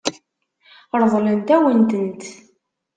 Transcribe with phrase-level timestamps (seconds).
[1.01, 2.23] Ṛeḍlent-awen-tent.